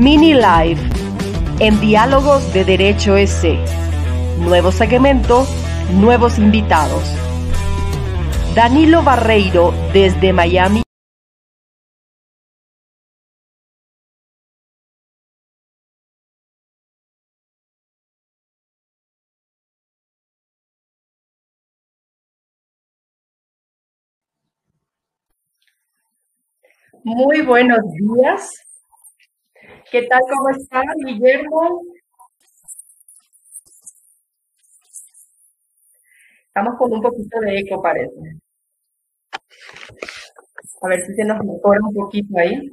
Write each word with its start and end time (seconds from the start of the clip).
Mini 0.00 0.32
Live 0.32 0.80
en 1.58 1.78
Diálogos 1.78 2.54
de 2.54 2.64
Derecho 2.64 3.18
EC. 3.18 3.58
Nuevo 4.38 4.72
segmento, 4.72 5.46
nuevos 5.92 6.38
invitados. 6.38 7.02
Danilo 8.54 9.02
Barreiro 9.02 9.74
desde 9.92 10.32
Miami. 10.32 10.82
Muy 27.04 27.42
buenos 27.42 27.80
días. 27.92 28.69
¿Qué 29.90 30.02
tal? 30.02 30.20
¿Cómo 30.20 30.50
está, 30.50 30.82
Guillermo? 31.04 31.82
Estamos 36.46 36.78
con 36.78 36.92
un 36.92 37.02
poquito 37.02 37.40
de 37.40 37.58
eco, 37.58 37.82
parece. 37.82 38.36
A 40.82 40.88
ver 40.88 41.04
si 41.04 41.14
se 41.14 41.24
nos 41.24 41.44
mejora 41.44 41.80
un 41.82 41.92
poquito 41.92 42.38
ahí. 42.38 42.70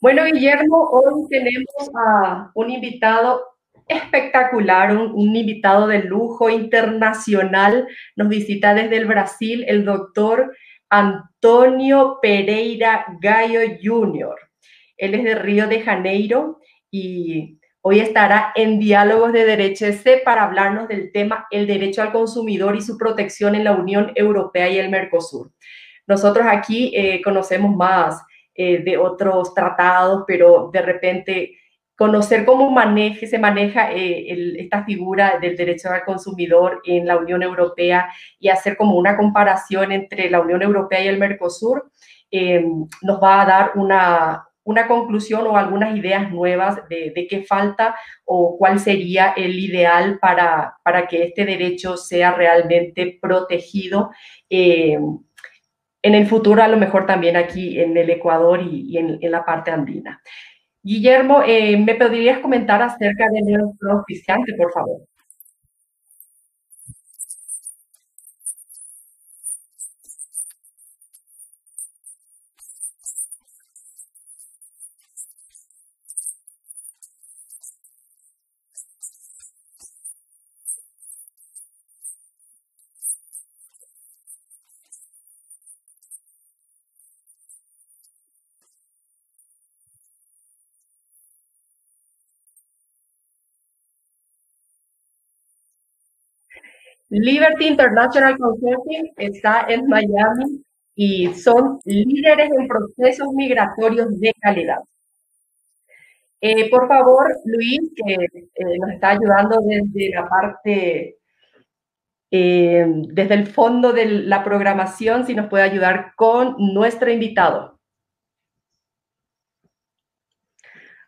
Bueno, 0.00 0.24
Guillermo, 0.24 0.76
hoy 0.90 1.26
tenemos 1.30 1.90
a 1.94 2.50
un 2.54 2.70
invitado 2.70 3.42
espectacular, 3.88 4.94
un, 4.94 5.12
un, 5.12 5.34
invitado 5.34 5.86
de 5.86 6.00
lujo 6.02 6.50
internacional. 6.50 7.88
Nos 8.14 8.28
visita 8.28 8.74
desde 8.74 8.98
el 8.98 9.06
Brasil 9.06 9.64
el 9.66 9.86
doctor 9.86 10.54
Antonio 10.90 12.18
Pereira 12.20 13.06
Gallo 13.20 13.60
Jr. 13.82 14.45
Él 14.96 15.14
es 15.14 15.24
de 15.24 15.34
Río 15.34 15.68
de 15.68 15.80
Janeiro 15.80 16.60
y 16.90 17.58
hoy 17.82 18.00
estará 18.00 18.52
en 18.54 18.78
Diálogos 18.78 19.32
de 19.32 19.44
Derecho 19.44 19.92
C 19.92 20.22
para 20.24 20.44
hablarnos 20.44 20.88
del 20.88 21.12
tema 21.12 21.46
el 21.50 21.66
derecho 21.66 22.02
al 22.02 22.12
consumidor 22.12 22.74
y 22.74 22.80
su 22.80 22.96
protección 22.96 23.54
en 23.54 23.64
la 23.64 23.72
Unión 23.72 24.12
Europea 24.14 24.68
y 24.68 24.78
el 24.78 24.88
Mercosur. 24.88 25.52
Nosotros 26.06 26.46
aquí 26.48 26.92
eh, 26.94 27.20
conocemos 27.22 27.76
más 27.76 28.22
eh, 28.54 28.78
de 28.78 28.96
otros 28.96 29.54
tratados, 29.54 30.24
pero 30.26 30.70
de 30.72 30.82
repente 30.82 31.58
conocer 31.96 32.44
cómo 32.44 32.70
maneje, 32.70 33.26
se 33.26 33.38
maneja 33.38 33.92
eh, 33.92 34.56
esta 34.58 34.84
figura 34.84 35.38
del 35.40 35.56
derecho 35.56 35.90
al 35.90 36.04
consumidor 36.04 36.82
en 36.84 37.06
la 37.06 37.16
Unión 37.16 37.42
Europea 37.42 38.12
y 38.38 38.48
hacer 38.48 38.76
como 38.76 38.96
una 38.96 39.16
comparación 39.16 39.92
entre 39.92 40.30
la 40.30 40.40
Unión 40.40 40.62
Europea 40.62 41.02
y 41.02 41.08
el 41.08 41.18
Mercosur, 41.18 41.90
nos 43.02 43.22
va 43.22 43.40
a 43.40 43.46
dar 43.46 43.72
una, 43.76 44.45
una 44.66 44.88
conclusión 44.88 45.46
o 45.46 45.56
algunas 45.56 45.96
ideas 45.96 46.30
nuevas 46.30 46.88
de, 46.88 47.12
de, 47.14 47.26
qué 47.28 47.44
falta 47.44 47.94
o 48.24 48.58
cuál 48.58 48.80
sería 48.80 49.32
el 49.36 49.58
ideal 49.58 50.18
para, 50.18 50.74
para 50.82 51.06
que 51.06 51.22
este 51.22 51.44
derecho 51.44 51.96
sea 51.96 52.32
realmente 52.32 53.16
protegido. 53.22 54.10
Eh, 54.50 54.98
en 56.02 56.14
el 56.14 56.26
futuro, 56.26 56.62
a 56.62 56.68
lo 56.68 56.76
mejor 56.76 57.06
también 57.06 57.36
aquí 57.36 57.80
en 57.80 57.96
el 57.96 58.10
Ecuador 58.10 58.60
y, 58.60 58.98
en, 58.98 59.18
en 59.20 59.30
la 59.30 59.44
parte 59.44 59.70
andina. 59.70 60.20
Guillermo, 60.82 61.42
eh, 61.46 61.76
¿me 61.76 61.94
podrías 61.94 62.40
comentar 62.40 62.82
acerca 62.82 63.28
del 63.30 63.44
nuestro 63.44 64.04
por 64.58 64.72
favor? 64.72 65.00
Liberty 97.08 97.66
International 97.68 98.36
Consulting 98.36 99.12
está 99.16 99.66
en 99.68 99.86
Miami 99.86 100.62
y 100.94 101.32
son 101.34 101.78
líderes 101.84 102.50
en 102.58 102.66
procesos 102.66 103.28
migratorios 103.32 104.18
de 104.18 104.32
calidad. 104.40 104.78
Eh, 106.40 106.68
por 106.68 106.88
favor, 106.88 107.34
Luis, 107.44 107.80
que 107.94 108.14
eh, 108.14 108.78
nos 108.78 108.90
está 108.90 109.10
ayudando 109.10 109.58
desde 109.60 110.10
la 110.10 110.28
parte, 110.28 111.18
eh, 112.30 112.86
desde 113.08 113.34
el 113.34 113.46
fondo 113.46 113.92
de 113.92 114.06
la 114.06 114.42
programación, 114.42 115.26
si 115.26 115.34
nos 115.34 115.48
puede 115.48 115.64
ayudar 115.64 116.12
con 116.16 116.56
nuestro 116.58 117.10
invitado. 117.10 117.78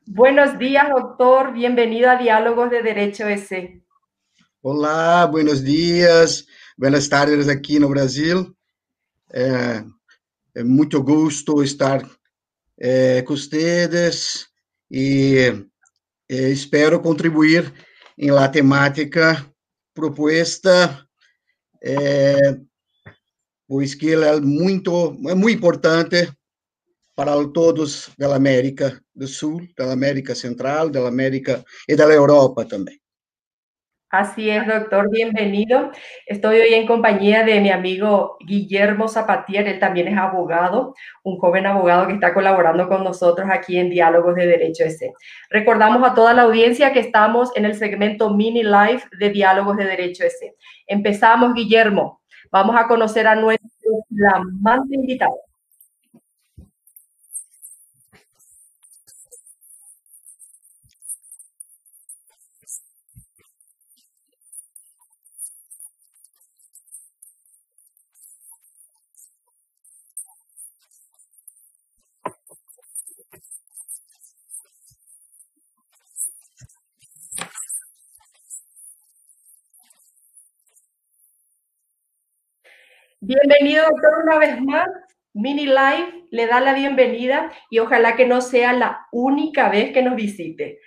Buenos 0.07 0.59
días, 0.59 0.89
doctor. 0.89 1.53
Bienvenido 1.53 2.11
a 2.11 2.17
Diálogos 2.17 2.71
de 2.71 2.83
Derecho 2.83 3.29
S. 3.29 3.83
Olá, 4.71 5.27
buenos 5.27 5.65
dias, 5.65 6.45
buenas 6.77 7.09
tardes 7.09 7.49
aqui 7.49 7.79
no 7.79 7.89
Brasil. 7.89 8.55
É, 9.33 9.83
é 10.57 10.63
muito 10.63 11.03
gosto 11.03 11.63
estar 11.63 12.07
é, 12.79 13.23
com 13.23 13.35
vocês 13.35 14.47
e 14.91 15.67
é, 16.29 16.51
espero 16.51 17.01
contribuir 17.01 17.73
em 18.19 18.31
la 18.31 18.47
temática 18.47 19.43
proposta, 19.95 21.03
é, 21.83 22.61
pois 23.67 23.95
que 23.95 24.13
ela 24.13 24.27
é 24.27 24.39
muito, 24.39 25.19
é 25.31 25.35
muito 25.35 25.57
importante 25.57 26.31
para 27.17 27.33
todos 27.49 28.11
da 28.19 28.37
América 28.37 29.03
do 29.15 29.27
Sul, 29.27 29.67
da 29.75 29.91
América 29.91 30.35
Central, 30.35 30.91
da 30.91 31.09
América 31.09 31.65
e 31.89 31.97
da 31.97 32.05
Europa 32.05 32.67
também. 32.67 33.01
Así 34.11 34.49
es, 34.49 34.67
doctor, 34.67 35.11
bienvenido. 35.11 35.91
Estoy 36.25 36.61
hoy 36.61 36.73
en 36.73 36.87
compañía 36.87 37.45
de 37.45 37.61
mi 37.61 37.69
amigo 37.69 38.39
Guillermo 38.41 39.07
Zapatier, 39.07 39.69
él 39.69 39.79
también 39.79 40.09
es 40.09 40.17
abogado, 40.17 40.95
un 41.25 41.37
joven 41.37 41.67
abogado 41.67 42.07
que 42.07 42.15
está 42.15 42.33
colaborando 42.33 42.89
con 42.89 43.05
nosotros 43.05 43.47
aquí 43.53 43.77
en 43.77 43.91
Diálogos 43.91 44.35
de 44.35 44.47
Derecho 44.47 44.85
S. 44.85 45.13
Recordamos 45.51 46.03
a 46.09 46.15
toda 46.15 46.33
la 46.33 46.43
audiencia 46.43 46.95
que 46.95 47.01
estamos 47.01 47.55
en 47.55 47.67
el 47.67 47.75
segmento 47.75 48.31
mini 48.31 48.63
live 48.63 49.03
de 49.19 49.29
Diálogos 49.29 49.77
de 49.77 49.85
Derecho 49.85 50.25
S. 50.25 50.55
Empezamos, 50.87 51.53
Guillermo. 51.53 52.23
Vamos 52.51 52.77
a 52.79 52.89
conocer 52.89 53.27
a 53.27 53.35
nuestro 53.35 53.91
flamante 54.09 54.95
invitado. 54.95 55.48
Bienvenido, 83.29 83.85
doctor, 83.91 84.23
una 84.25 84.39
vez 84.39 84.59
más. 84.63 84.89
Mini 85.35 85.67
Live 85.67 86.29
le 86.31 86.47
da 86.47 86.61
la 86.61 86.73
bienvenida 86.73 87.53
y 87.69 87.79
ojalá 87.79 88.17
que 88.17 88.27
no 88.27 88.41
sea 88.41 88.73
la 88.73 89.07
única 89.13 89.69
vez 89.69 89.93
que 89.93 90.03
nos 90.03 90.17
visite. 90.17 90.79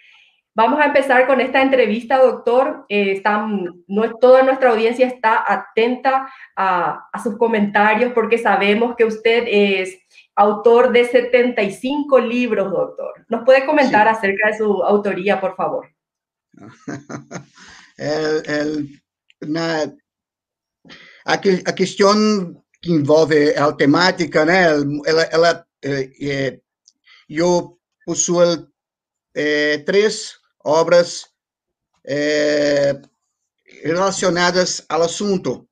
Vamos 0.55 0.79
a 0.79 0.85
empezar 0.85 1.27
con 1.27 1.39
esta 1.39 1.61
entrevista, 1.61 2.17
doctor. 2.17 2.87
Eh, 2.89 3.11
están, 3.11 3.83
no, 3.85 4.15
toda 4.15 4.41
nuestra 4.41 4.71
audiencia 4.71 5.05
está 5.05 5.45
atenta 5.47 6.33
a, 6.55 7.07
a, 7.13 7.23
sus 7.23 7.37
comentarios 7.37 8.11
porque 8.11 8.39
sabemos 8.39 8.95
que 8.95 9.05
usted 9.05 9.43
es 9.45 9.99
autor 10.33 10.91
de 10.91 11.05
75 11.05 12.19
libros, 12.21 12.71
doctor. 12.71 13.23
¿Nos 13.29 13.45
puede 13.45 13.67
comentar 13.67 14.07
sí. 14.07 14.17
acerca 14.17 14.47
de 14.47 14.57
su 14.57 14.83
autoría, 14.83 15.39
por 15.39 15.55
favor? 15.55 15.87
el, 17.97 18.43
el, 18.47 19.01
na, 19.41 19.93
a, 21.25 21.37
que, 21.37 21.63
a 21.65 21.73
questão 21.73 22.63
que 22.81 22.91
envolve 22.91 23.55
a 23.55 23.71
temática, 23.73 24.45
né? 24.45 24.71
Ela, 25.05 25.23
ela 25.23 25.67
é, 25.83 26.59
eu 27.29 27.77
possuo 28.05 28.67
é, 29.33 29.77
três 29.79 30.35
obras 30.63 31.27
é, 32.05 33.01
relacionadas 33.83 34.83
ao 34.89 35.03
assunto 35.03 35.67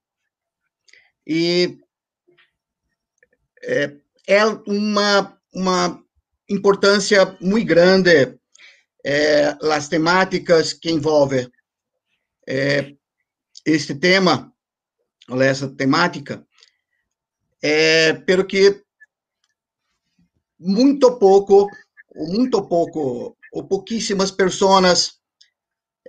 e 1.25 1.77
é, 3.63 3.95
é 4.27 4.45
uma 4.45 5.39
uma 5.53 6.03
importância 6.47 7.37
muito 7.41 7.67
grande 7.67 8.37
as 9.61 9.87
temáticas 9.87 10.73
que 10.73 10.91
envolvem 10.91 11.49
eh, 12.47 12.95
este 13.65 13.95
tema, 13.95 14.53
essa 15.41 15.67
temática, 15.67 16.45
é, 17.61 18.13
pelo 18.13 18.45
que 18.45 18.83
muito 20.59 21.17
pouco, 21.17 21.69
muito 22.15 22.61
pouco, 22.67 23.37
ou 23.51 23.67
pouquíssimas 23.67 24.31
pessoas 24.31 25.19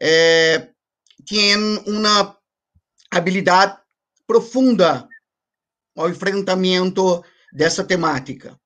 é, 0.01 0.69
têm 1.27 1.57
uma 1.87 2.37
habilidade 3.11 3.79
profunda 4.27 5.09
ao 5.97 6.09
enfrentamento 6.09 7.25
dessa 7.53 7.85
temática. 7.85 8.59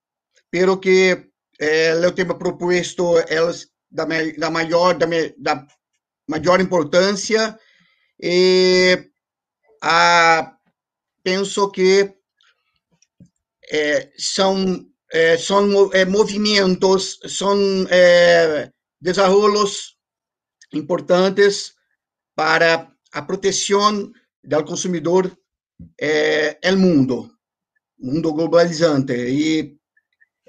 Pelo 0.51 0.79
que 0.79 1.31
é, 1.59 1.93
eu 1.93 2.13
tenho 2.13 2.37
proposto 2.37 3.19
elas 3.29 3.69
da, 3.91 4.05
da 4.39 4.51
maior 4.51 4.95
da, 4.95 5.07
da 5.39 5.67
maior 6.29 6.61
importância 6.61 7.59
e 8.21 9.11
a, 9.87 10.57
penso 11.23 11.71
que 11.71 12.15
é, 13.71 14.11
são 14.17 14.87
é, 15.15 15.39
são 15.39 15.93
é, 15.93 16.05
movimentos, 16.05 17.21
são 17.29 17.57
é, 17.89 18.69
desenrolos 19.01 19.97
importantes 20.73 21.75
para 22.35 22.93
a 23.13 23.23
proteção 23.23 24.11
do 24.43 24.65
consumidor 24.65 25.31
é, 26.01 26.59
no 26.73 26.79
mundo, 26.79 27.31
mundo 27.97 28.33
globalizante. 28.33 29.13
E 29.13 29.77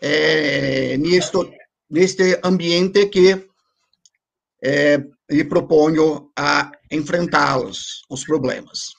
é, 0.01 0.97
nisto, 0.97 1.47
neste 1.87 2.39
ambiente 2.43 3.05
que 3.05 3.47
me 5.29 5.43
proponho 5.43 6.31
a 6.35 6.71
enfrentá-los, 6.89 8.01
os 8.09 8.25
problemas. 8.25 8.94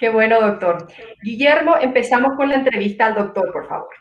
Qué 0.00 0.08
bueno, 0.08 0.40
doctor. 0.40 0.86
Guillermo, 1.22 1.76
empezamos 1.76 2.34
con 2.34 2.48
la 2.48 2.54
entrevista 2.54 3.04
al 3.06 3.14
doctor, 3.16 3.52
por 3.52 3.68
favor. 3.68 3.99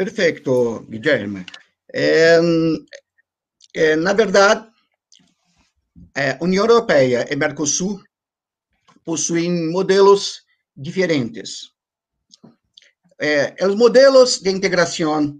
Perfeito, 0.00 0.80
Guilherme. 0.88 1.44
É, 1.92 2.38
é, 3.74 3.96
na 3.96 4.14
verdade, 4.14 4.66
a 6.14 6.42
União 6.42 6.64
Europeia 6.64 7.26
e 7.30 7.36
Mercosul 7.36 8.02
possuem 9.04 9.70
modelos 9.70 10.42
diferentes. 10.74 11.70
É, 13.20 13.54
os 13.66 13.74
modelos 13.74 14.38
de 14.40 14.48
integração 14.48 15.38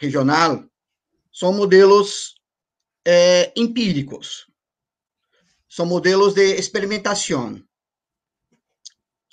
regional 0.00 0.64
são 1.32 1.52
modelos 1.52 2.36
é, 3.04 3.52
empíricos, 3.56 4.46
são 5.68 5.84
modelos 5.84 6.32
de 6.32 6.54
experimentação. 6.54 7.60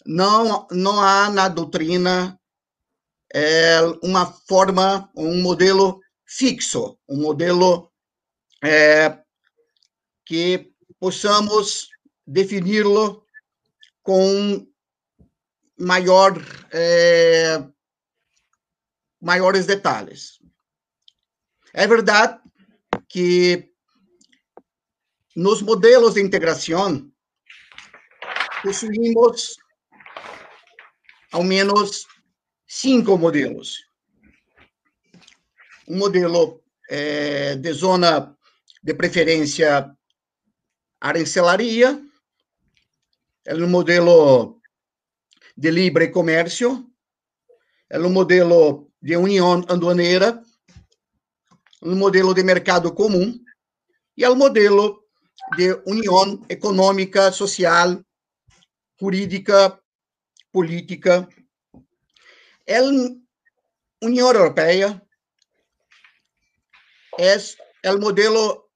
Não, 0.03 0.67
não 0.71 0.99
há 0.99 1.29
na 1.29 1.47
doutrina 1.47 2.39
é, 3.33 3.79
uma 4.03 4.25
forma, 4.25 5.11
um 5.15 5.41
modelo 5.41 5.99
fixo, 6.25 6.99
um 7.09 7.19
modelo 7.19 7.91
é, 8.63 9.17
que 10.23 10.71
possamos 10.99 11.89
defini-lo 12.25 13.25
com 14.03 14.67
maior, 15.77 16.33
é, 16.71 17.67
maiores 19.19 19.65
detalhes. 19.65 20.39
É 21.73 21.87
verdade 21.87 22.39
que 23.09 23.71
nos 25.35 25.61
modelos 25.63 26.13
de 26.13 26.21
integração 26.21 27.11
possuímos 28.61 29.55
ao 31.31 31.43
menos 31.43 32.05
cinco 32.75 33.19
modelos. 33.19 33.85
Um 35.87 35.97
modelo 35.97 36.63
é, 36.89 37.55
de 37.55 37.71
zona 37.71 38.35
de 38.81 38.93
preferência 38.95 39.95
arancelaria, 40.99 42.03
é 43.45 43.53
um 43.53 43.67
modelo 43.67 44.59
de 45.55 45.69
livre 45.69 46.09
comércio, 46.09 46.89
é 47.91 47.99
um 47.99 48.09
modelo 48.09 48.89
de 48.99 49.15
união 49.17 49.63
aduaneira, 49.69 50.41
um 51.79 51.95
modelo 51.95 52.33
de 52.33 52.41
mercado 52.41 52.91
comum. 52.91 53.39
E 54.17 54.23
é 54.23 54.29
um 54.29 54.35
modelo 54.35 55.03
de 55.55 55.73
união 55.85 56.41
econômica, 56.49 57.31
social, 57.31 58.03
jurídica, 58.99 59.79
política 60.51 61.27
a 62.69 64.05
União 64.05 64.27
Europeia 64.27 65.01
é 67.83 67.91
o 67.91 67.99
modelo 67.99 68.69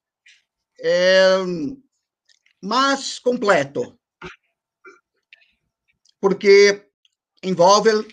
mais 2.62 3.20
completo, 3.20 3.98
porque 6.20 6.88
envolve 7.44 8.08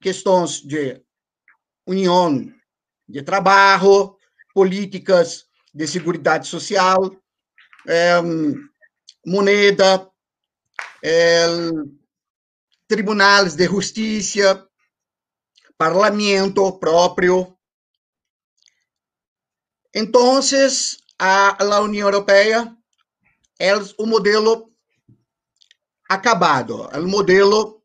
questões 0.00 0.60
de 0.62 1.02
união 1.86 2.52
de 3.08 3.22
trabalho, 3.22 4.16
políticas 4.54 5.46
de 5.74 5.86
segurança 5.86 6.42
social, 6.44 6.98
é, 7.86 8.14
moneda, 9.26 10.10
tribunais 12.88 13.54
de 13.54 13.66
justiça, 13.66 14.69
parlamento 15.80 16.78
próprio. 16.78 17.58
Então, 19.94 20.38
a, 21.18 21.64
a 21.64 21.80
União 21.80 22.06
Europeia 22.06 22.76
é 23.58 23.72
o 23.96 24.04
modelo 24.04 24.76
acabado, 26.06 26.86
é 26.92 26.98
o 26.98 27.08
modelo 27.08 27.82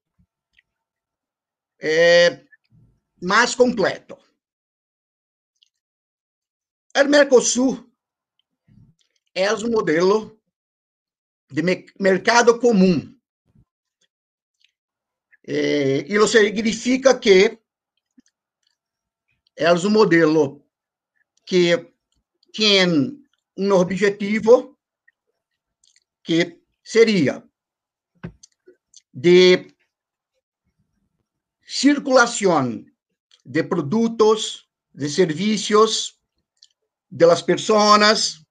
é, 1.79 2.45
mais 3.21 3.55
completo. 3.55 4.17
O 6.97 7.03
Mercosul 7.05 7.89
é 9.33 9.53
o 9.53 9.71
modelo 9.71 10.37
de 11.49 11.61
mercado 11.97 12.59
comum. 12.59 13.17
É, 15.47 15.99
isso 16.11 16.27
significa 16.27 17.17
que 17.17 17.63
é 19.55 19.71
um 19.71 19.89
modelo 19.89 20.65
que 21.45 21.93
tem 22.53 23.23
um 23.57 23.71
objetivo 23.71 24.77
que 26.23 26.61
seria 26.83 27.43
de 29.13 29.67
circulação 31.61 32.85
de 33.45 33.63
produtos, 33.63 34.67
de 34.93 35.09
serviços, 35.09 36.19
de 37.09 37.25
las 37.25 37.41
personas, 37.41 38.43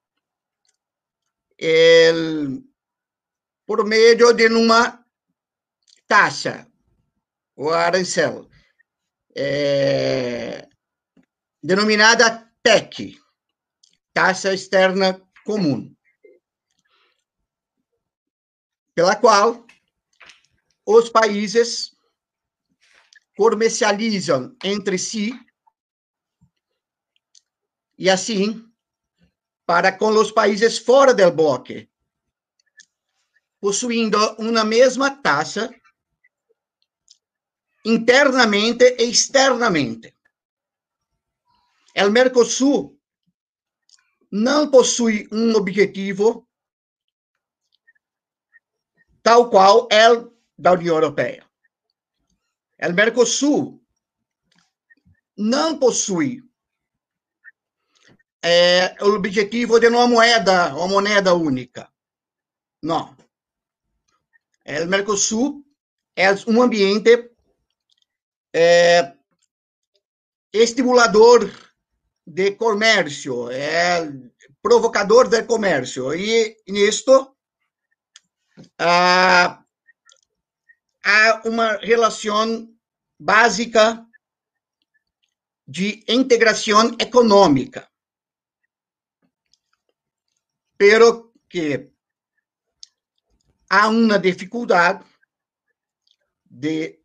por 3.65 3.85
meio 3.85 4.33
de 4.33 4.47
uma 4.47 5.05
taxa 6.07 6.67
ou 7.55 7.73
arancel. 7.73 8.49
É, 9.35 10.67
denominada 11.65 12.47
TEC, 12.61 13.19
taxa 14.13 14.53
externa 14.53 15.19
comum, 15.43 15.91
pela 18.93 19.15
qual 19.15 19.65
os 20.85 21.09
países 21.09 21.97
comercializam 23.35 24.55
entre 24.63 24.99
si 24.99 25.33
e 27.97 28.11
assim 28.11 28.63
para 29.65 29.91
com 29.91 30.11
os 30.11 30.31
países 30.31 30.77
fora 30.77 31.15
do 31.15 31.31
bloco 31.31 31.73
possuindo 33.59 34.19
uma 34.37 34.63
mesma 34.63 35.09
taxa 35.09 35.73
internamente 37.83 38.83
e 38.99 39.09
externamente. 39.09 40.14
O 42.03 42.09
Mercosul 42.09 42.99
não 44.31 44.69
possui 44.69 45.29
um 45.31 45.55
objetivo 45.55 46.47
tal 49.23 49.49
qual 49.49 49.87
é 49.91 50.07
da 50.57 50.73
União 50.73 50.95
Europeia. 50.95 51.45
O 52.81 52.93
Mercosul 52.93 53.81
não 55.37 55.79
possui 55.79 56.43
é, 58.43 58.95
o 59.03 59.15
objetivo 59.15 59.79
de 59.79 59.87
uma 59.87 60.07
moeda, 60.07 60.75
uma 60.75 60.87
moneda 60.87 61.33
única. 61.33 61.91
Não. 62.83 63.15
O 64.67 64.85
Mercosul 64.87 65.65
é 66.15 66.27
um 66.47 66.61
ambiente 66.61 67.31
é, 68.53 69.15
estimulador 70.53 71.49
de 72.25 72.51
comércio, 72.51 73.49
é 73.51 74.11
provocador 74.61 75.27
de 75.27 75.43
comércio. 75.43 76.13
E 76.13 76.57
nisto 76.67 77.37
há, 78.79 79.63
há 81.03 81.41
uma 81.45 81.77
relação 81.77 82.73
básica 83.19 84.05
de 85.67 86.03
integração 86.07 86.95
econômica. 86.99 87.89
Pero 90.77 91.31
que 91.49 91.91
há 93.69 93.87
uma 93.87 94.19
dificuldade 94.19 95.05
de 96.43 96.99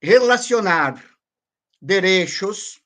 relacionar 0.00 1.02
direitos 1.80 2.80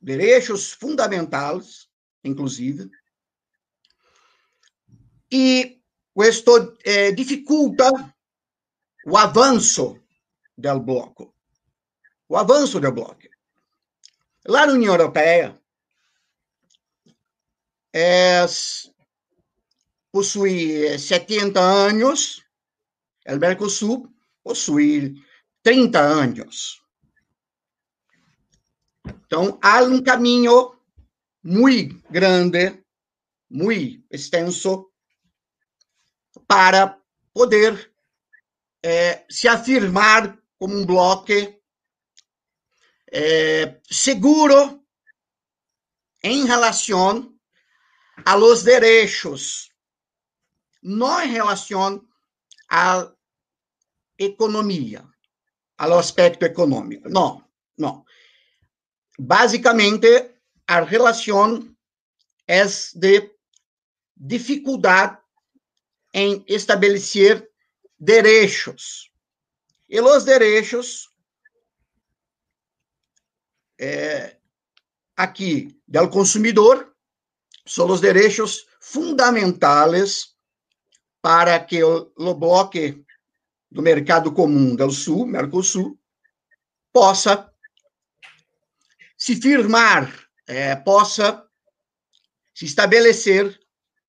direitos 0.00 0.72
fundamentais, 0.72 1.88
inclusive, 2.24 2.90
e 5.30 5.80
questo 6.14 6.76
eh, 6.84 7.12
dificulta 7.12 7.90
o 9.06 9.16
avanço 9.16 10.00
do 10.56 10.80
bloco. 10.80 11.34
O 12.28 12.36
avanço 12.36 12.80
do 12.80 12.92
bloco. 12.92 13.28
Lá 14.46 14.66
na 14.66 14.72
União 14.72 14.94
Europeia, 14.94 15.60
é, 17.92 18.44
possui 20.12 20.98
70 20.98 21.60
anos, 21.60 22.44
o 23.26 23.36
Mercosul 23.36 24.12
possui 24.42 25.14
30 25.62 25.98
anos. 25.98 26.82
Então, 29.28 29.58
há 29.62 29.82
um 29.82 30.02
caminho 30.02 30.74
muito 31.44 32.02
grande, 32.10 32.82
muito 33.50 34.02
extenso, 34.10 34.90
para 36.46 36.98
poder 37.34 37.92
é, 38.82 39.26
se 39.28 39.46
afirmar 39.46 40.38
como 40.58 40.74
um 40.74 40.86
bloco 40.86 41.30
é, 43.12 43.78
seguro 43.90 44.82
em 46.22 46.46
relação 46.46 47.38
a 48.24 48.34
los 48.34 48.62
direitos, 48.62 49.70
não 50.82 51.20
em 51.22 51.28
relação 51.28 52.02
à 52.70 53.12
economia, 54.18 55.06
ao 55.76 55.98
aspecto 55.98 56.46
econômico. 56.46 57.10
Não, 57.10 57.46
não. 57.76 58.06
Basicamente, 59.18 60.30
a 60.66 60.80
relação 60.80 61.74
é 62.46 62.64
de 62.94 63.30
dificuldade 64.16 65.18
em 66.14 66.44
estabelecer 66.46 67.50
direitos. 67.98 69.10
E 69.88 70.00
os 70.00 70.24
direitos 70.24 71.10
é, 73.78 74.36
aqui 75.16 75.76
do 75.86 76.08
consumidor 76.08 76.94
são 77.66 77.90
os 77.90 78.00
direitos 78.00 78.66
fundamentais 78.80 80.34
para 81.20 81.58
que 81.60 81.82
o, 81.82 82.12
o 82.16 82.34
bloco 82.34 82.78
do 83.70 83.82
mercado 83.82 84.32
comum 84.32 84.74
do 84.74 84.90
Sul, 84.90 85.26
Mercosul, 85.26 85.98
possa 86.92 87.52
se 89.18 89.34
firmar, 89.34 90.30
é, 90.46 90.76
possa 90.76 91.44
se 92.54 92.64
estabelecer 92.64 93.60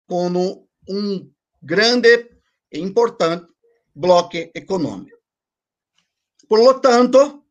como 0.08 0.70
um 0.88 1.34
grande 1.62 2.30
e 2.72 2.80
importante 2.80 3.52
bloco 3.94 4.38
econômico. 4.54 5.18
Por 6.48 6.60
lo 6.60 6.80
tanto, 6.80 7.46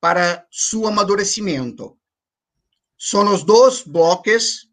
para 0.00 0.46
seu 0.50 0.86
amadurecimento. 0.86 1.98
São 2.98 3.32
os 3.32 3.44
dois 3.44 3.82
blocos 3.82 4.68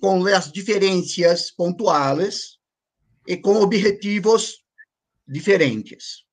com 0.00 0.26
as 0.26 0.50
diferenças 0.52 1.50
pontuais 1.50 2.58
e 3.26 3.36
com 3.36 3.60
objetivos 3.60 4.64
diferentes. 5.26 6.25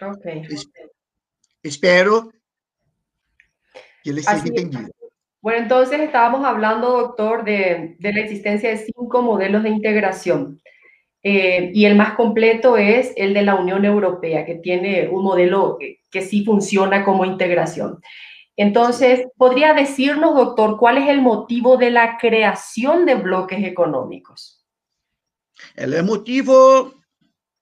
Ok. 0.00 0.26
Espero 1.62 2.30
que 4.02 4.12
les 4.12 4.28
haya 4.28 4.44
entendido. 4.44 4.90
Bueno, 5.40 5.62
entonces 5.62 6.00
estábamos 6.00 6.44
hablando, 6.44 6.90
doctor, 6.90 7.44
de, 7.44 7.96
de, 7.98 8.12
la 8.12 8.20
existencia 8.20 8.70
de 8.70 8.78
cinco 8.78 9.22
modelos 9.22 9.62
de 9.62 9.70
integración. 9.70 10.60
Eh, 11.22 11.70
y 11.74 11.86
el 11.86 11.96
más 11.96 12.14
completo 12.14 12.76
es 12.76 13.12
el 13.16 13.32
de 13.34 13.42
la 13.42 13.54
Unión 13.54 13.84
Europea, 13.84 14.44
que 14.44 14.56
tiene 14.56 15.08
un 15.08 15.22
modelo 15.22 15.76
que, 15.78 16.00
que 16.10 16.22
sí 16.22 16.44
funciona 16.44 17.04
como 17.04 17.24
integración. 17.24 18.00
Entonces, 18.56 19.26
¿podría 19.36 19.74
decirnos, 19.74 20.34
doctor, 20.34 20.78
cuál 20.78 20.98
es 20.98 21.08
el 21.08 21.20
motivo 21.20 21.76
de 21.76 21.90
la 21.90 22.18
creación 22.18 23.04
de 23.04 23.16
bloques 23.16 23.64
económicos? 23.64 24.64
El 25.76 26.02
motivo 26.04 26.94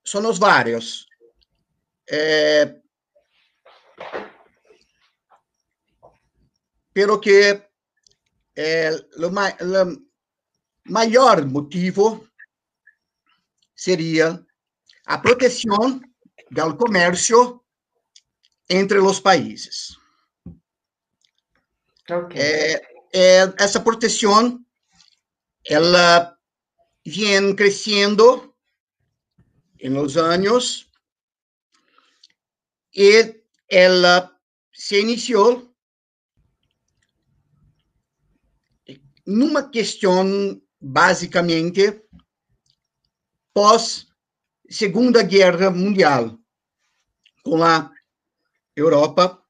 son 0.02 0.24
los 0.24 0.38
varios. 0.38 1.08
Eh, 2.06 2.82
pero 6.92 7.20
que 7.20 7.68
el, 8.54 9.08
mayor 10.84 11.46
motivo 11.46 12.26
sería 13.74 14.44
a 15.06 15.22
protección 15.22 16.02
del 16.50 16.76
comercio 16.76 17.64
entre 18.68 18.98
los 18.98 19.20
países. 19.20 19.96
Okay. 22.08 22.40
É, 22.40 22.82
é, 23.12 23.54
essa 23.58 23.80
proteção, 23.80 24.60
ela 25.64 26.36
vem 27.06 27.54
crescendo 27.54 28.54
nos 29.82 30.16
anos 30.16 30.91
e 32.94 33.42
ela 33.68 34.30
se 34.72 35.00
iniciou 35.00 35.72
numa 39.26 39.68
questão 39.68 40.60
basicamente 40.80 42.02
pós 43.54 44.06
Segunda 44.68 45.22
Guerra 45.22 45.70
Mundial, 45.70 46.38
com 47.44 47.62
a 47.62 47.92
Europa, 48.74 49.44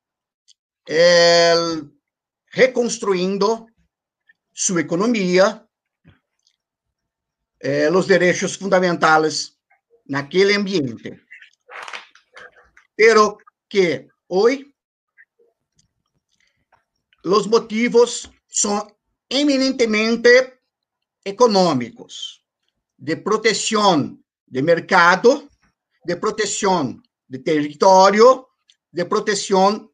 reconstruindo 2.51 3.67
sua 4.53 4.81
economia, 4.81 5.65
eh, 7.61 7.89
os 7.91 8.07
direitos 8.07 8.57
fundamentais 8.57 9.57
naquele 10.07 10.57
ambiente. 10.57 11.25
Pero 13.03 13.37
que 13.69 14.07
hoje 14.29 14.73
os 17.25 17.49
motivos 17.49 18.31
são 18.47 18.87
eminentemente 19.29 20.61
econômicos, 21.25 22.45
de 22.97 23.17
proteção 23.17 24.17
de 24.47 24.63
mercado, 24.63 25.51
de 26.07 26.15
proteção 26.15 27.03
de 27.29 27.41
território, 27.41 28.47
de 28.93 29.05
proteção 29.05 29.91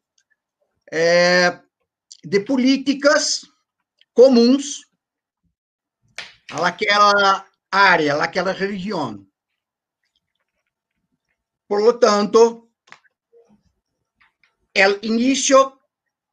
eh, 0.91 1.63
de 2.23 2.39
políticas 2.41 3.41
comuns 4.13 4.85
àquela 6.51 7.43
área, 7.71 8.21
àquela 8.21 8.51
região. 8.51 9.25
Por 11.67 11.81
lo 11.81 11.93
tanto, 11.97 12.68
o 14.75 15.05
início 15.05 15.79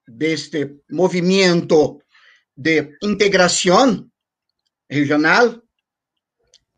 deste 0.06 0.82
movimento 0.90 2.00
de 2.56 2.96
integração 3.02 4.08
regional 4.88 5.62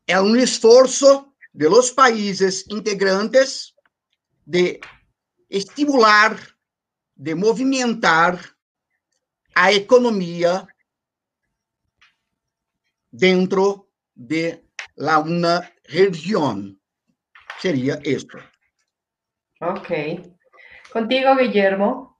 é 0.06 0.20
um 0.20 0.36
esforço 0.36 1.34
de 1.52 1.68
los 1.68 1.90
países 1.90 2.64
integrantes 2.70 3.74
de 4.46 4.80
estimular, 5.50 6.38
de 7.14 7.34
movimentar 7.34 8.56
a 9.54 9.72
economia 9.72 10.66
dentro 13.12 13.90
de 14.14 14.64
la 14.96 15.18
una 15.18 15.70
região. 15.86 16.76
Seria 17.60 18.00
isso. 18.04 18.38
Ok. 19.60 20.37
Contigo, 20.98 21.36
Guillermo. 21.36 22.18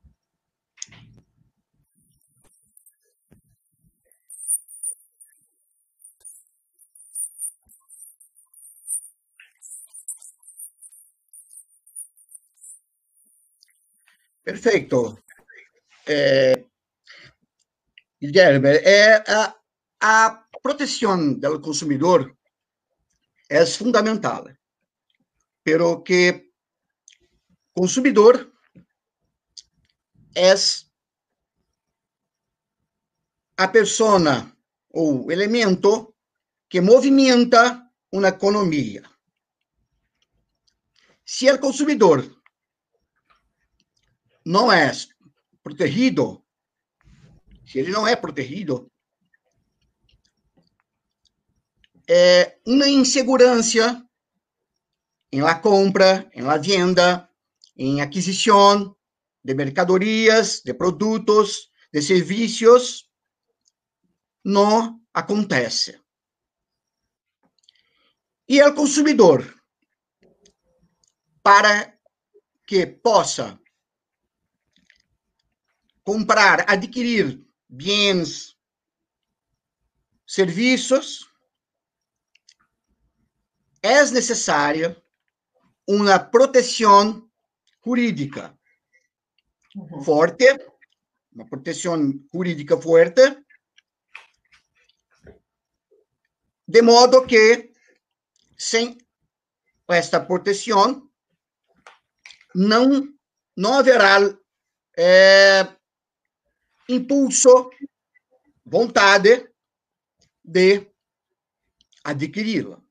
Perfeito. 14.45 15.19
É, 16.07 16.65
Guilherme, 18.23 18.69
é, 18.69 19.17
a, 19.27 19.57
a 20.01 20.45
proteção 20.63 21.35
do 21.35 21.61
consumidor 21.61 22.33
é 23.51 23.67
fundamental, 23.67 24.45
pero 25.65 26.01
que 26.01 26.53
consumidor 27.75 28.53
é 30.35 30.55
a 33.57 33.69
persona 33.69 34.57
ou 34.91 35.31
elemento 35.31 36.15
que 36.69 36.81
movimenta 36.81 37.91
uma 38.13 38.29
economia. 38.29 39.03
Se 41.25 41.51
o 41.51 41.59
consumidor 41.59 42.25
não 44.45 44.73
é 44.73 44.91
protegido, 45.63 46.45
se 47.67 47.79
ele 47.79 47.91
não 47.91 48.07
é 48.07 48.17
protegido, 48.17 48.91
é 52.09 52.59
uma 52.67 52.89
insegurança 52.89 54.03
em 55.31 55.43
la 55.43 55.57
compra, 55.57 56.31
em 56.33 56.41
la 56.41 56.57
venda, 56.57 57.29
em 57.77 58.01
aquisição 58.01 58.97
de 59.49 59.55
mercadorias, 59.55 60.61
de 60.63 60.75
produtos, 60.75 61.73
de 61.91 62.03
serviços, 62.03 63.11
não 64.45 65.03
acontece. 65.15 65.99
E 68.47 68.63
o 68.63 68.75
consumidor, 68.75 69.59
para 71.43 71.99
que 72.67 72.87
possa 72.87 73.59
comprar, 76.05 76.71
adquirir 76.71 77.43
bens, 77.67 78.55
serviços, 80.27 81.27
é 83.83 84.05
necessária 84.11 85.03
uma 85.87 86.19
proteção 86.19 87.27
jurídica 87.83 88.58
uhum. 89.79 90.03
forte, 90.03 90.47
uma 91.33 91.47
proteção 91.47 91.97
jurídica 92.33 92.77
forte, 92.81 93.23
de 96.67 96.83
modo 96.83 97.25
que, 97.27 97.73
sem 98.57 98.99
esta 99.89 100.21
proteção, 100.21 101.09
não, 102.55 103.15
não 103.57 103.79
haverá 103.79 104.19
é, 104.97 105.67
impulso, 106.89 107.71
vontade 108.65 109.51
de 110.45 110.87
adquiri-la. 112.05 112.83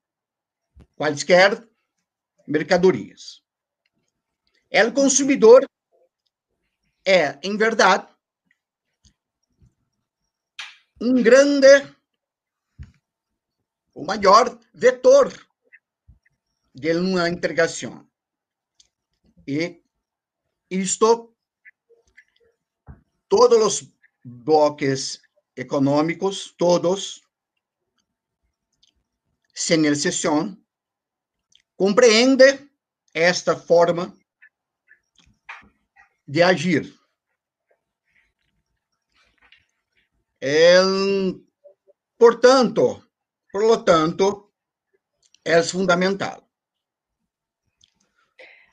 Quaisquer 0.96 1.68
mercadorias. 2.48 3.44
O 4.72 4.92
consumidor 4.94 5.68
é, 7.08 7.40
em 7.42 7.56
verdade, 7.56 8.06
um 11.00 11.24
grande, 11.24 11.96
o 13.94 14.04
maior 14.04 14.60
vetor 14.74 15.32
de 16.76 16.92
uma 16.98 17.30
integração. 17.30 18.06
E 19.48 19.82
isto 20.70 21.34
todos 23.30 23.66
os 23.66 23.94
bloques 24.26 25.22
econômicos, 25.56 26.54
todos, 26.58 27.24
sem 29.56 29.86
exceção, 29.86 30.62
compreende 31.78 32.70
esta 33.14 33.56
forma 33.56 34.14
de 36.28 36.44
agir. 36.44 36.97
El, 40.40 41.44
portanto, 42.18 43.04
por 43.52 43.66
lo 43.66 43.84
tanto, 43.84 44.52
é 45.44 45.64
fundamental. 45.64 46.44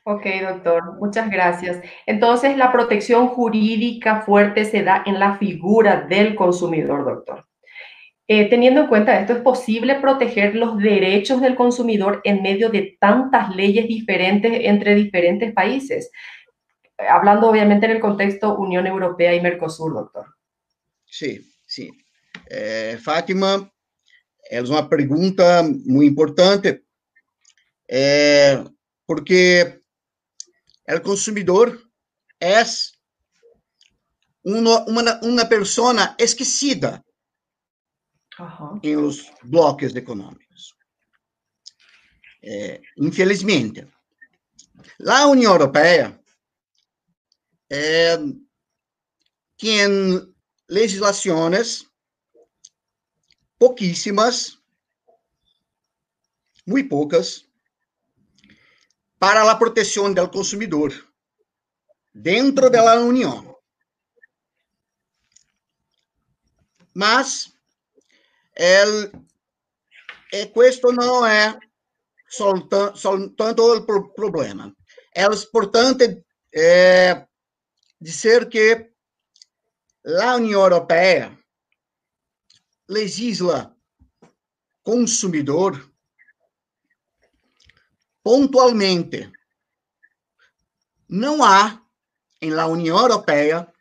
Ok, 0.07 0.27
doctor, 0.43 0.99
muchas 0.99 1.31
gracias. 1.31 1.81
Entonces, 2.05 2.59
la 2.59 2.71
protección 2.71 3.29
jurídica 3.29 4.21
fuerte 4.21 4.67
se 4.67 4.83
da 4.83 5.03
en 5.07 5.19
la 5.19 5.39
figura 5.39 6.03
del 6.03 6.35
consumidor, 6.35 7.07
doctor. 7.07 7.47
Eh, 8.27 8.51
teniendo 8.51 8.83
en 8.83 8.87
cuenta 8.89 9.19
esto, 9.19 9.33
¿es 9.35 9.41
posible 9.41 9.95
proteger 10.01 10.55
los 10.57 10.77
derechos 10.79 11.41
del 11.41 11.55
consumidor 11.55 12.21
en 12.25 12.43
medio 12.43 12.69
de 12.69 12.97
tantas 13.01 13.55
leyes 13.55 13.87
diferentes 13.87 14.53
entre 14.65 14.95
diferentes 14.95 15.53
países? 15.55 16.11
Hablando 17.09 17.49
obviamente 17.49 17.87
en 17.87 17.93
el 17.93 18.01
contexto 18.01 18.57
Unión 18.57 18.87
Europea 18.87 19.35
y 19.35 19.41
Mercosur, 19.41 19.95
doctor. 19.95 20.27
Sí, 21.07 21.54
sí. 21.75 21.91
Eh, 22.51 22.99
Fátima, 23.03 23.71
es 24.51 24.69
una 24.69 24.89
pregunta 24.89 25.63
muy 25.85 26.07
importante, 26.07 26.85
porque 29.07 29.83
el 30.87 31.03
consumidor 31.03 31.81
es 32.39 32.99
uno, 34.43 34.85
una, 34.87 35.19
una 35.23 35.49
persona 35.49 36.15
esquecida 36.19 37.03
uhum. 38.39 38.81
em 38.83 38.97
os 38.97 39.31
blocos 39.43 39.95
econômicos. 39.95 40.75
É, 42.43 42.81
infelizmente, 42.99 43.89
a 45.07 45.27
União 45.27 45.53
Europeia 45.53 46.21
é, 47.71 48.19
tem 49.57 50.34
legislações 50.75 51.87
pouquíssimas, 53.57 54.59
muito 56.67 56.89
poucas, 56.89 57.47
para 59.19 59.49
a 59.49 59.55
proteção 59.55 60.13
do 60.13 60.29
consumidor 60.29 60.91
dentro 62.13 62.69
da 62.69 63.01
União. 63.01 63.55
Mas 66.93 67.53
el, 68.57 69.11
e 70.33 70.51
questo 70.51 70.91
non 70.91 71.27
è 71.27 71.57
soltanto, 72.27 72.97
soltanto 72.97 73.85
pro 73.85 74.13
problema. 74.13 74.73
È 75.11 75.25
importante 75.25 76.27
eh, 76.51 77.27
dizer 77.99 78.49
que 78.49 78.94
a 80.07 80.37
União 80.37 80.61
Europeia 80.61 81.39
legisla 82.89 83.75
consumidor 84.83 85.91
pontualmente. 88.23 89.33
Não 91.09 91.43
há, 91.43 91.83
em 92.41 92.51
la 92.51 92.67
União 92.67 92.99
Europeia, 92.99 93.73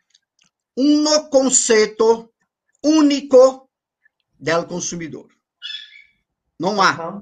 um 0.76 1.04
conceito 1.28 2.32
único 2.82 3.70
del 4.38 4.66
consumidor. 4.66 5.32
Não 6.58 6.80
há. 6.80 7.20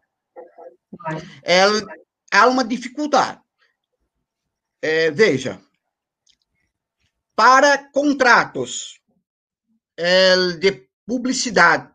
É, 1.42 1.62
há 2.30 2.46
uma 2.46 2.64
dificuldade. 2.64 3.40
É, 4.80 5.10
veja, 5.10 5.60
para 7.42 7.90
contratos 7.90 9.00
de 10.60 10.88
publicidade 11.04 11.92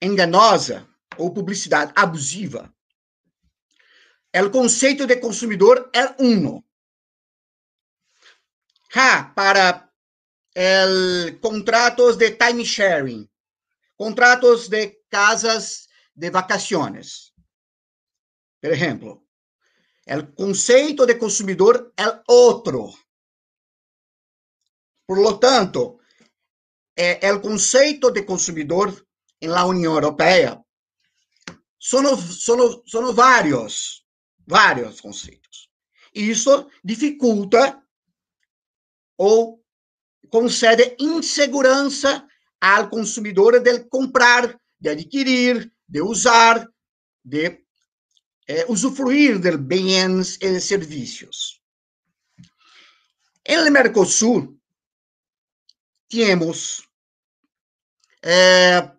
enganosa 0.00 0.88
ou 1.18 1.30
publicidade 1.30 1.92
abusiva, 1.94 2.74
o 4.34 4.50
conceito 4.50 5.06
de 5.06 5.16
consumidor 5.16 5.90
é 5.94 6.16
um. 6.18 6.62
Já 8.90 9.24
para 9.24 9.92
el, 10.54 11.38
contratos 11.40 12.16
de 12.16 12.30
time 12.30 12.64
sharing, 12.64 13.28
Contratos 13.94 14.70
de 14.70 15.04
casas 15.10 15.86
de 16.14 16.30
vacaciones. 16.30 17.34
Por 18.58 18.72
ejemplo, 18.72 19.26
el 20.06 20.34
conceito 20.34 21.04
de 21.04 21.16
consumidor 21.16 21.92
é 21.98 22.22
outro. 22.26 23.03
Por 25.06 25.18
lo 25.18 25.38
tanto, 25.38 26.00
é, 26.96 27.32
o 27.32 27.40
conceito 27.40 28.10
de 28.10 28.22
consumidor 28.22 29.06
la 29.42 29.66
União 29.66 29.94
Europeia 29.94 30.64
são, 31.78 32.16
são, 32.16 32.82
são 32.86 33.14
vários, 33.14 34.04
vários 34.46 35.00
conceitos. 35.00 35.68
Isso 36.14 36.70
dificulta 36.82 37.82
ou 39.18 39.62
concede 40.30 40.96
insegurança 40.98 42.26
ao 42.60 42.88
consumidor 42.88 43.60
de 43.60 43.84
comprar, 43.84 44.58
de 44.80 44.88
adquirir, 44.88 45.70
de 45.86 46.00
usar, 46.00 46.66
de 47.22 47.64
eh, 48.46 48.64
usufruir 48.68 49.38
de 49.38 49.56
bens 49.56 50.38
e 50.40 50.60
serviços. 50.60 51.60
Em 53.46 53.70
Mercosul, 53.70 54.58
temos 56.08 56.88
eh, 58.22 58.90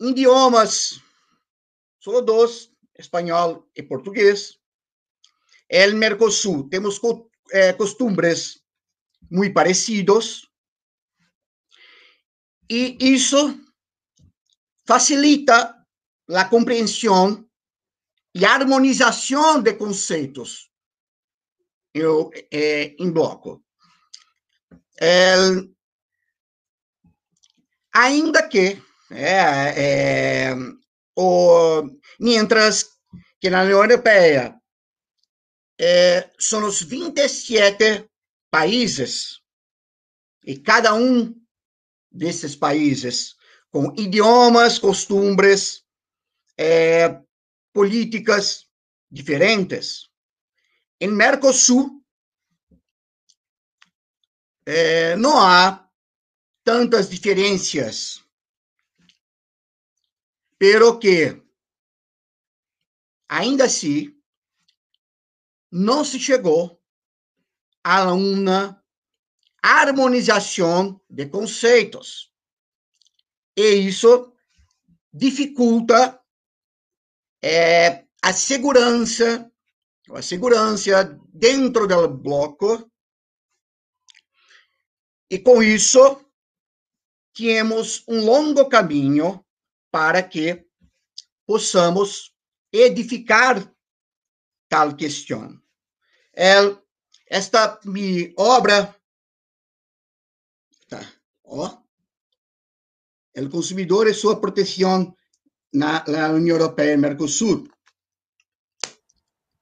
idiomas, 0.00 1.00
só 2.00 2.20
dois, 2.20 2.70
espanhol 2.96 3.68
e 3.74 3.82
português. 3.82 4.58
El 5.68 5.94
Mercosul, 5.94 6.68
temos 6.68 7.00
eh, 7.52 7.72
costumbres 7.74 8.62
muito 9.30 9.54
parecidos, 9.54 10.48
e 12.70 12.96
isso 13.00 13.58
facilita 14.86 15.86
a 16.28 16.44
compreensão 16.44 17.48
e 18.34 18.44
harmonização 18.44 19.62
de 19.62 19.74
conceitos 19.74 20.70
eh, 21.94 22.94
em 22.98 23.10
bloco. 23.10 23.64
Ainda 27.94 28.48
que, 28.48 28.82
é, 29.10 30.50
é, 30.50 30.54
o, 31.16 31.82
mientras 32.20 32.90
que 33.40 33.50
na 33.50 33.62
União 33.62 33.82
Europeia 33.82 34.58
é, 35.80 36.30
são 36.38 36.66
os 36.66 36.82
27 36.82 38.08
países, 38.50 39.40
e 40.44 40.58
cada 40.58 40.94
um 40.94 41.34
desses 42.10 42.56
países, 42.56 43.36
com 43.70 43.94
idiomas, 43.96 44.78
costumes, 44.78 45.84
é, 46.56 47.20
políticas 47.72 48.66
diferentes. 49.10 50.08
Em 51.00 51.08
Mercosul, 51.08 51.97
é, 54.70 55.16
não 55.16 55.40
há 55.40 55.88
tantas 56.62 57.08
diferenças, 57.08 58.22
pero 60.58 60.98
que, 60.98 61.42
ainda 63.26 63.64
assim, 63.64 64.14
não 65.72 66.04
se 66.04 66.20
chegou 66.20 66.78
a 67.82 68.12
uma 68.12 68.84
harmonização 69.62 71.00
de 71.08 71.24
conceitos. 71.24 72.30
E 73.56 73.88
isso 73.88 74.34
dificulta 75.10 76.22
é, 77.42 78.04
a 78.20 78.34
segurança, 78.34 79.50
a 80.10 80.20
segurança 80.20 81.18
dentro 81.32 81.86
do 81.88 82.06
bloco. 82.08 82.86
E 85.30 85.38
com 85.38 85.62
isso, 85.62 86.24
temos 87.34 88.02
um 88.08 88.24
longo 88.24 88.68
caminho 88.68 89.44
para 89.90 90.22
que 90.22 90.66
possamos 91.46 92.34
edificar 92.72 93.70
tal 94.68 94.94
questão. 94.96 95.60
Esta 97.28 97.78
minha 97.84 98.32
obra 98.36 98.94
Tá? 100.88 101.06
Ó. 101.44 101.78
O 103.36 103.50
consumidor 103.50 104.08
e 104.08 104.14
sua 104.14 104.40
proteção 104.40 105.14
na, 105.72 106.04
na 106.08 106.30
União 106.30 106.56
Europeia 106.56 106.94
e 106.94 106.96
Mercosul. 106.96 107.68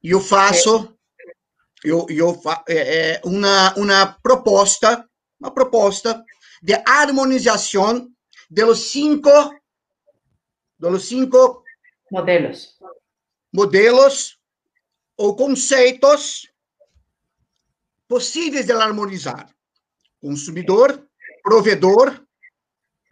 Eu 0.02 0.20
faço 0.20 0.96
eu, 1.84 2.06
eu 2.08 2.34
fa, 2.40 2.64
é, 2.66 3.12
é, 3.14 3.20
uma, 3.24 3.74
uma 3.74 4.06
proposta, 4.22 5.08
uma 5.40 5.50
proposta 5.50 6.24
de 6.62 6.74
harmonização 6.86 8.10
dos 8.50 8.90
cinco, 8.90 9.30
dos 10.78 11.04
cinco 11.06 11.62
modelos, 12.10 12.78
modelos 13.52 14.38
ou 15.16 15.36
conceitos 15.36 16.50
possíveis 18.08 18.66
de 18.66 18.72
harmonizar. 18.72 19.50
Consumidor, 20.20 21.06
provedor, 21.42 22.24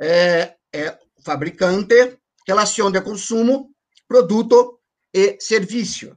é, 0.00 0.56
é, 0.72 0.98
fabricante, 1.24 2.18
relação 2.46 2.90
de 2.90 3.00
consumo, 3.00 3.74
produto 4.06 4.80
e 5.12 5.38
serviço. 5.40 6.16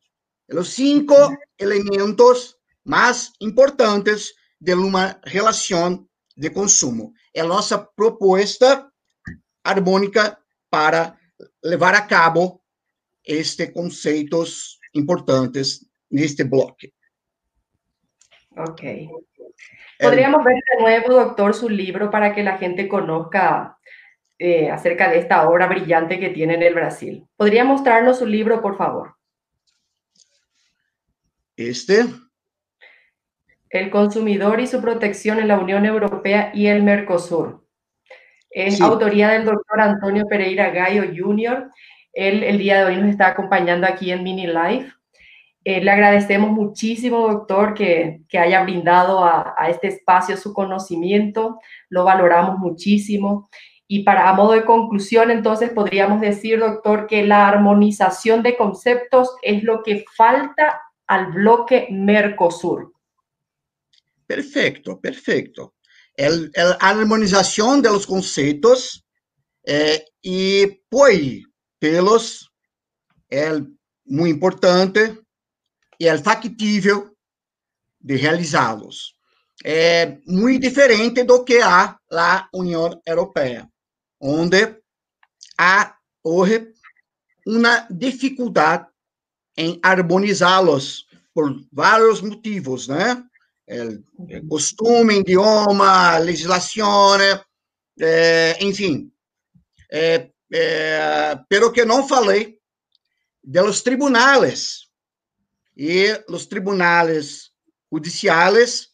Os 0.50 0.70
cinco 0.74 1.16
elementos 1.60 2.56
mais 2.84 3.32
importantes 3.42 4.34
de 4.60 4.74
uma 4.74 5.20
relação 5.24 6.08
de 6.36 6.50
consumo. 6.50 7.14
É 7.34 7.42
a 7.42 7.46
nossa 7.46 7.78
proposta 7.78 8.90
harmônica 9.64 10.38
para 10.70 11.18
levar 11.64 11.94
a 11.96 12.02
cabo 12.08 12.62
estes 13.24 13.72
conceitos 13.72 14.80
importantes 14.94 15.86
neste 16.10 16.44
bloco. 16.44 16.88
Ok. 18.56 19.10
Podríamos 20.00 20.44
ver 20.44 20.56
de 20.56 20.82
nuevo, 20.82 21.14
doctor, 21.14 21.54
su 21.54 21.70
libro 21.70 22.10
para 22.10 22.34
que 22.34 22.44
la 22.44 22.58
gente 22.58 22.88
conozca 22.88 23.78
eh, 24.40 24.70
acerca 24.70 25.10
de 25.10 25.20
esta 25.20 25.48
obra 25.50 25.68
brillante 25.68 26.20
que 26.20 26.30
tiene 26.30 26.56
en 26.56 26.64
el 26.64 26.74
Brasil. 26.74 27.28
¿Podría 27.36 27.64
mostrarnos 27.64 28.20
su 28.20 28.26
libro, 28.26 28.62
por 28.62 28.78
favor? 28.78 29.16
Este. 31.56 32.06
El 33.70 33.90
consumidor 33.90 34.60
y 34.60 34.68
su 34.68 34.82
protección 34.82 35.40
en 35.40 35.50
la 35.50 35.60
Unión 35.60 35.86
Europea 35.86 36.52
y 36.54 36.68
el 36.68 36.84
Mercosur. 36.84 37.66
Es 38.50 38.82
autoría 38.82 39.30
del 39.30 39.46
doctor 39.46 39.82
Antonio 39.82 40.26
Pereira 40.28 40.70
Gallo 40.70 41.04
Jr. 41.16 41.70
Él 42.14 42.44
el 42.44 42.58
día 42.58 42.80
de 42.80 42.86
hoy 42.86 42.96
nos 42.96 43.10
está 43.10 43.28
acompañando 43.28 43.86
aquí 43.86 44.12
en 44.12 44.24
Mini 44.24 44.48
Life. 44.48 44.92
Eh, 45.64 45.82
le 45.82 45.92
agradecemos 45.92 46.50
muchísimo, 46.52 47.28
doctor, 47.28 47.74
que, 47.74 48.22
que 48.30 48.40
haya 48.40 48.64
brindado 48.64 49.24
a, 49.24 49.54
a, 49.58 49.70
este 49.70 49.88
espacio 49.88 50.38
su 50.38 50.54
conocimiento. 50.54 51.60
Lo 51.90 52.06
valoramos 52.06 52.58
muchísimo. 52.58 53.50
Y 53.86 54.04
para 54.04 54.30
a 54.30 54.34
modo 54.34 54.54
de 54.54 54.66
conclusión, 54.66 55.30
entonces 55.30 55.70
podríamos 55.70 56.22
decir, 56.22 56.60
doctor, 56.60 57.06
que 57.06 57.26
la 57.26 57.48
armonización 57.48 58.44
de 58.44 58.56
conceptos 58.56 59.36
es 59.42 59.64
lo 59.64 59.84
que 59.84 60.06
falta 60.16 60.82
al 61.06 61.28
bloque 61.34 61.88
Mercosur. 61.92 62.94
Perfecto, 64.28 65.00
perfecto. 65.00 65.76
El, 66.16 66.52
el 66.54 66.76
armonización 66.80 67.82
de 67.82 67.90
los 67.90 68.06
conceptos 68.06 69.06
eh, 69.64 70.06
y 70.22 70.68
pelos 71.80 72.52
é 73.30 73.52
muito 74.06 74.36
importante 74.36 75.20
e 76.00 76.08
é 76.08 76.18
factível 76.18 77.16
de 78.00 78.16
realizá-los. 78.16 79.16
É 79.64 80.20
muito 80.26 80.62
diferente 80.62 81.24
do 81.24 81.44
que 81.44 81.60
há 81.62 81.98
na 82.12 82.48
União 82.54 83.02
Europeia, 83.06 83.68
onde 84.20 84.78
há 85.58 85.96
hoje 86.24 86.74
uma 87.46 87.88
dificuldade 87.90 88.88
em 89.58 89.80
harmonizá-los 89.84 91.08
por 91.34 91.54
vários 91.72 92.22
motivos, 92.22 92.88
né? 92.88 93.27
É, 93.68 94.42
costume, 94.48 95.20
idioma, 95.20 96.18
legislação, 96.20 97.18
é, 98.00 98.58
enfim. 98.64 99.12
É, 99.92 100.30
é, 100.54 101.40
pero 101.50 101.72
que 101.72 101.84
não 101.84 102.08
falei 102.08 102.60
de 103.44 103.62
los 103.62 103.82
tribunales. 103.82 104.88
E 105.76 106.24
os 106.30 106.48
tribunales 106.48 107.52
judiciais 107.92 108.90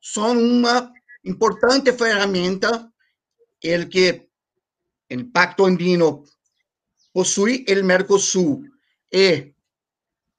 são 0.00 0.38
uma 0.38 0.92
importante 1.24 1.92
ferramenta 1.92 2.92
el 3.60 3.88
que 3.88 4.28
o 5.10 5.32
Pacto 5.32 5.64
Andino 5.64 6.24
possui, 7.12 7.64
o 7.68 7.84
Mercosul 7.84 8.62
e 9.10 9.54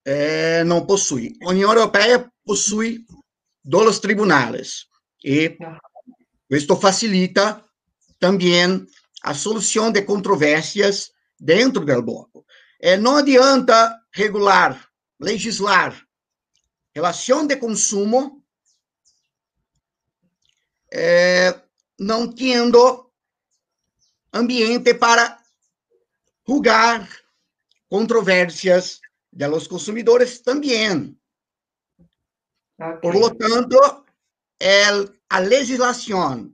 eh, 0.06 0.64
não 0.64 0.86
possui. 0.86 1.36
A 1.42 1.50
União 1.50 1.72
Europeia 1.74 2.32
possui 2.46 3.06
dois 3.68 4.00
tribunais 4.00 4.88
e 5.24 5.58
isso 6.50 6.76
facilita 6.78 7.62
também 8.18 8.88
a 9.22 9.34
solução 9.34 9.92
de 9.92 10.02
controvérsias 10.04 11.12
dentro 11.38 11.84
do 11.86 12.02
bloco. 12.02 12.46
É, 12.80 12.96
não 12.96 13.18
adianta 13.18 14.00
regular, 14.14 14.88
legislar 15.20 16.02
relação 16.96 17.46
de 17.46 17.58
consumo 17.58 18.42
é, 20.92 21.62
não 22.00 22.32
tendo 22.32 23.12
ambiente 24.34 24.94
para 24.94 25.38
julgar 26.48 27.08
controvérsias 27.90 29.02
de 29.32 29.48
los 29.48 29.68
consumidores 29.68 30.40
também. 30.40 31.18
Okay. 32.80 33.00
Por 33.02 33.16
lo 33.20 33.36
tanto, 33.36 34.06
el, 34.60 35.10
a 35.30 35.40
legislação 35.40 36.52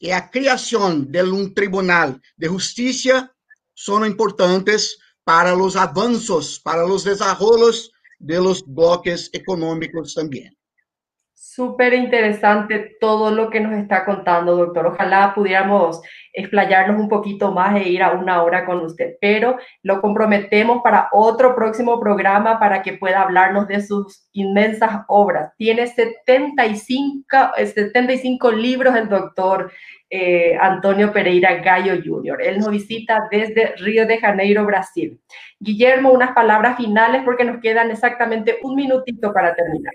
e 0.00 0.12
a 0.12 0.28
criação 0.28 1.00
de 1.00 1.22
um 1.22 1.52
tribunal 1.52 2.18
de 2.36 2.46
justiça 2.46 3.30
são 3.74 4.06
importantes 4.06 4.96
para 5.24 5.56
os 5.56 5.76
avanços, 5.76 6.58
para 6.58 6.86
os 6.86 7.02
desenvolvimentos 7.04 7.90
de 8.20 8.38
los 8.38 8.62
bloques 8.62 9.28
econômicos 9.32 10.14
também. 10.14 10.50
Súper 11.56 11.94
interesante 11.94 12.98
todo 13.00 13.30
lo 13.30 13.48
que 13.48 13.60
nos 13.60 13.72
está 13.72 14.04
contando, 14.04 14.56
doctor. 14.56 14.88
Ojalá 14.88 15.32
pudiéramos 15.34 16.02
explayarnos 16.34 17.00
un 17.00 17.08
poquito 17.08 17.50
más 17.50 17.80
e 17.80 17.88
ir 17.88 18.02
a 18.02 18.10
una 18.10 18.42
hora 18.42 18.66
con 18.66 18.84
usted, 18.84 19.14
pero 19.22 19.56
lo 19.82 20.02
comprometemos 20.02 20.82
para 20.82 21.08
otro 21.12 21.56
próximo 21.56 21.98
programa 21.98 22.60
para 22.60 22.82
que 22.82 22.92
pueda 22.92 23.22
hablarnos 23.22 23.68
de 23.68 23.80
sus 23.80 24.28
inmensas 24.34 25.04
obras. 25.08 25.50
Tiene 25.56 25.86
75, 25.86 27.24
75 27.56 28.52
libros 28.52 28.94
el 28.94 29.08
doctor 29.08 29.72
eh, 30.10 30.58
Antonio 30.60 31.10
Pereira 31.10 31.54
Gallo 31.62 31.94
Jr. 32.04 32.42
Él 32.42 32.58
nos 32.58 32.68
visita 32.68 33.28
desde 33.30 33.76
Río 33.76 34.06
de 34.06 34.18
Janeiro, 34.18 34.66
Brasil. 34.66 35.18
Guillermo, 35.58 36.12
unas 36.12 36.32
palabras 36.32 36.76
finales 36.76 37.22
porque 37.24 37.44
nos 37.44 37.62
quedan 37.62 37.90
exactamente 37.90 38.58
un 38.62 38.74
minutito 38.74 39.32
para 39.32 39.54
terminar. 39.54 39.94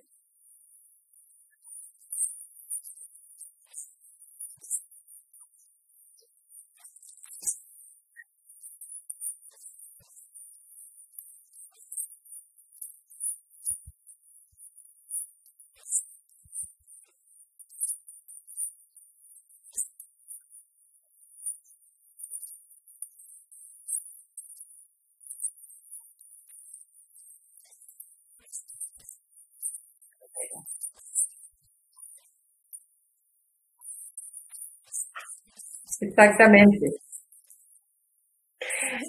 Exactamente. 36.02 36.92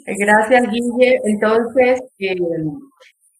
Gracias, 0.06 0.70
Guille. 0.70 1.18
Entonces, 1.24 2.02
eh, 2.18 2.36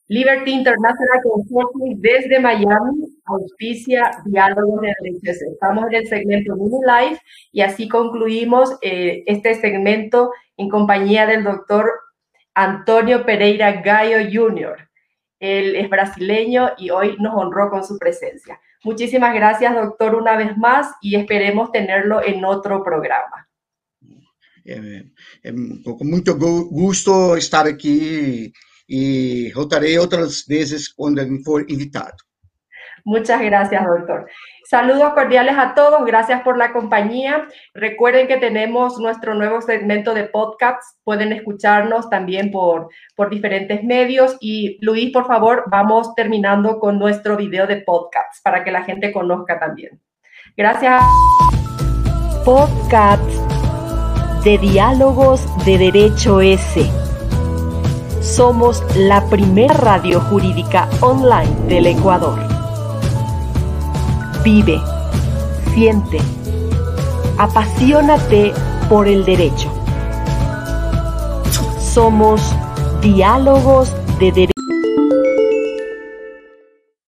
Liberty 0.09 0.53
International 0.53 1.21
Consulting 1.23 2.01
desde 2.01 2.41
Miami 2.41 3.07
auspicia 3.25 4.11
Diálogos 4.27 4.81
de 4.83 4.93
derechos. 5.01 5.43
Estamos 5.43 5.87
en 5.87 5.95
el 5.95 6.07
segmento 6.07 6.57
Mini 6.57 6.81
Life 6.85 7.23
y 7.53 7.61
así 7.63 7.89
concluimos 7.89 8.77
eh, 8.83 9.23
este 9.27 9.55
segmento 9.55 10.31
en 10.57 10.69
compañía 10.69 11.27
del 11.27 11.45
doctor 11.45 11.91
Antonio 12.55 13.25
Pereira 13.25 13.81
Gallo 13.81 14.19
Jr. 14.31 14.89
Él 15.41 15.77
es 15.77 15.89
brasileño 15.89 16.73
y 16.77 16.91
hoy 16.91 17.17
nos 17.19 17.35
honró 17.35 17.71
con 17.71 17.85
su 17.85 17.99
presencia. 17.99 18.61
Muchísimas 18.85 19.35
gracias, 19.35 19.75
doctor, 19.75 20.15
una 20.15 20.37
vez 20.37 20.57
más 20.57 20.93
y 21.01 21.15
esperemos 21.17 21.71
tenerlo 21.71 22.23
en 22.23 22.45
otro 22.45 22.83
programa. 22.83 23.49
É, 24.65 25.05
é, 25.43 25.53
com 25.53 26.05
muito 26.05 26.37
gosto 26.37 27.37
estar 27.37 27.67
aqui 27.67 28.53
e 28.89 29.51
voltarei 29.53 29.99
outras 29.99 30.45
vezes 30.47 30.89
quando 30.89 31.21
for 31.45 31.65
invitado. 31.69 32.17
Muchas 33.05 33.41
gracias, 33.41 33.85
doctor. 33.85 34.27
Saludos 34.73 35.13
cordiales 35.13 35.55
a 35.59 35.75
todos, 35.75 36.03
gracias 36.07 36.41
por 36.41 36.57
la 36.57 36.73
compañía. 36.73 37.47
Recuerden 37.75 38.27
que 38.27 38.39
tenemos 38.39 38.99
nuestro 38.99 39.35
nuevo 39.35 39.61
segmento 39.61 40.15
de 40.15 40.25
podcasts, 40.25 40.97
pueden 41.05 41.31
escucharnos 41.31 42.09
también 42.09 42.51
por, 42.51 42.89
por 43.15 43.29
diferentes 43.29 43.85
medios. 43.85 44.39
Y 44.41 44.79
Luis, 44.81 45.13
por 45.13 45.27
favor, 45.27 45.65
vamos 45.67 46.15
terminando 46.15 46.79
con 46.79 46.99
nuestro 46.99 47.37
video 47.37 47.67
de 47.67 47.83
podcasts 47.83 48.41
para 48.43 48.65
que 48.65 48.71
la 48.71 48.83
gente 48.83 49.13
conozca 49.13 49.61
también. 49.61 50.01
Gracias. 50.57 51.03
Podcasts 52.43 53.43
de 54.43 54.57
Diálogos 54.57 55.45
de 55.67 55.77
Derecho 55.77 56.41
S. 56.41 56.91
Somos 58.23 58.83
la 58.97 59.23
primera 59.29 59.75
radio 59.75 60.19
jurídica 60.19 60.89
online 61.03 61.69
del 61.69 61.89
Ecuador. 61.89 62.52
Vive, 64.45 64.81
siente, 65.73 66.19
apasionate 67.39 68.53
por 68.89 69.07
el 69.07 69.25
derecho. 69.25 69.73
Somos 71.79 72.43
Diálogos 73.01 73.95
de 74.19 74.33
Derecho. 74.33 74.62